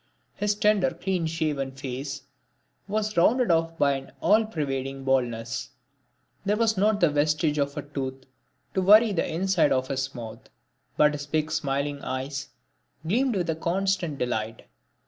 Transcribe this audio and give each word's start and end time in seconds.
His 0.33 0.55
tender 0.55 0.89
clean 0.89 1.27
shaven 1.27 1.73
face 1.73 2.23
was 2.87 3.15
rounded 3.15 3.51
off 3.51 3.77
by 3.77 3.91
an 3.91 4.11
all 4.19 4.45
pervading 4.45 5.03
baldness; 5.03 5.69
there 6.43 6.57
was 6.57 6.75
not 6.75 6.99
the 6.99 7.09
vestige 7.11 7.59
of 7.59 7.77
a 7.77 7.83
tooth 7.83 8.23
to 8.73 8.81
worry 8.81 9.11
the 9.11 9.31
inside 9.31 9.71
of 9.71 9.89
his 9.89 10.15
mouth; 10.15 10.49
and 10.97 11.13
his 11.13 11.27
big 11.27 11.51
smiling 11.51 12.01
eyes 12.01 12.49
gleamed 13.07 13.35
with 13.35 13.47
a 13.51 13.55
constant 13.55 14.17
delight. 14.17 14.63